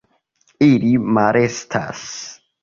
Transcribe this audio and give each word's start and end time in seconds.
Ili 0.67 0.89
malestas. 1.19 2.03